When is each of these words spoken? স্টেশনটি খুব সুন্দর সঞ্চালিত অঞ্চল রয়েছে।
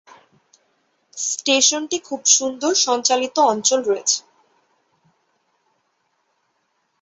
স্টেশনটি 1.17 1.97
খুব 2.07 2.21
সুন্দর 2.37 2.73
সঞ্চালিত 2.85 3.35
অঞ্চল 3.51 3.79
রয়েছে। 3.83 4.19